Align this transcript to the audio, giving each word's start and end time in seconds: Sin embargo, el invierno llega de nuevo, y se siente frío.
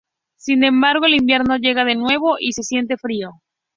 Sin 0.35 0.63
embargo, 0.63 1.05
el 1.05 1.13
invierno 1.13 1.57
llega 1.57 1.85
de 1.85 1.93
nuevo, 1.93 2.37
y 2.39 2.53
se 2.53 2.63
siente 2.63 2.97
frío. 2.97 3.33